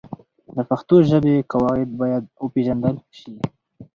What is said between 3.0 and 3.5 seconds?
سي.